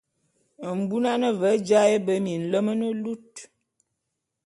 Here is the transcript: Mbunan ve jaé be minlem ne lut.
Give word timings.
Mbunan 0.79 1.23
ve 1.41 1.49
jaé 1.67 1.95
be 2.05 2.13
minlem 2.25 2.67
ne 2.79 2.89
lut. 3.03 3.33